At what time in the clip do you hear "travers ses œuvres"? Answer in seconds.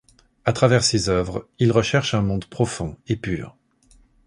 0.51-1.47